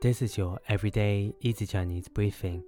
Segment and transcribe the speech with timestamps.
[0.00, 2.62] This is your everyday easy Chinese briefing.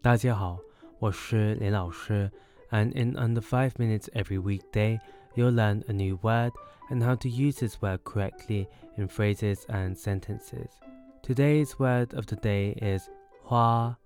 [0.00, 0.58] 大家好，
[0.98, 2.32] 我是林老师,
[2.70, 4.98] and in under 5 minutes every weekday,
[5.34, 6.52] you'll learn a new word
[6.88, 8.66] and how to use this word correctly
[8.96, 10.70] in phrases and sentences.
[11.22, 13.10] Today's word of the day is
[13.44, 13.98] hua,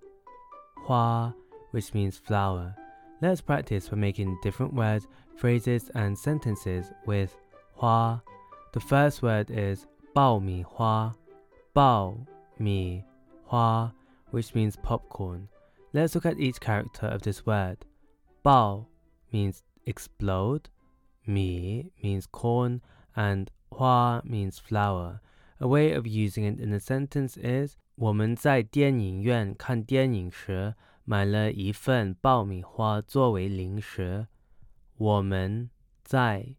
[0.85, 1.33] hua,
[1.71, 2.75] which means flower.
[3.21, 5.07] Let's practice by making different words,
[5.37, 7.37] phrases, and sentences with
[7.75, 8.21] hua.
[8.73, 11.13] The first word is 爆米花,
[11.73, 12.17] 爆
[12.58, 13.04] mi,
[13.44, 13.92] hua,
[14.30, 15.48] which means popcorn.
[15.92, 17.84] Let's look at each character of this word.
[18.44, 18.86] Bao
[19.32, 20.68] means explode,
[21.26, 22.80] mi means corn,
[23.16, 25.20] and hua means flower.
[25.58, 34.26] A way of using it in a sentence is 我们在电影院看电影时买了一份爆米花作为零食。
[34.96, 35.70] 我们
[36.02, 36.56] 在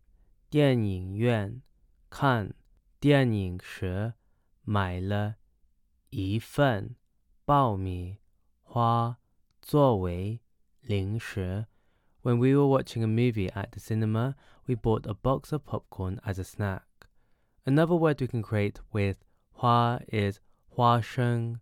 [0.49, 1.61] 电影院
[2.09, 2.53] 看
[2.99, 4.13] 电影时
[4.63, 5.37] 买了
[6.09, 6.95] 一份
[7.45, 8.17] 爆米
[8.63, 9.17] 花
[9.61, 10.41] 作为
[10.81, 11.67] 零食。
[12.23, 14.35] When we were watching a movie at the cinema,
[14.67, 16.83] we bought a box of popcorn as a snack.
[17.65, 19.17] Another word we can create with
[19.53, 20.39] hua is
[20.75, 21.59] hua sheng.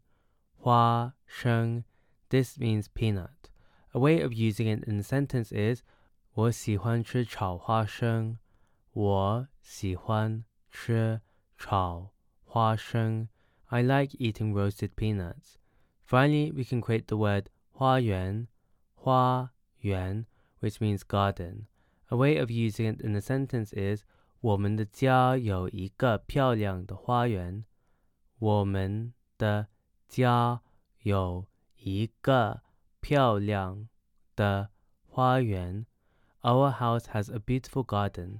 [0.63, 1.83] Hua sheng.
[2.29, 3.49] This means peanut.
[3.93, 5.83] A way of using it in a sentence is
[6.33, 8.37] 我喜欢吃炒花生。
[8.91, 11.21] 我喜欢吃
[11.57, 12.11] 炒
[12.43, 13.29] 花生。
[13.73, 15.57] I like eating roasted peanuts.
[16.03, 18.47] Finally, we can create the word 花园,
[18.95, 20.25] 花园,
[20.59, 21.67] which means garden.
[22.09, 24.03] A way of using it in a sentence is
[24.41, 27.63] 我们的家有一个漂亮的花园。
[28.39, 29.67] 我们的
[30.07, 30.61] 家
[31.03, 31.45] 有
[31.77, 32.61] 一个
[32.99, 33.87] 漂亮
[34.35, 34.69] 的
[35.07, 35.85] 花园。
[36.41, 38.39] Our house has a beautiful garden.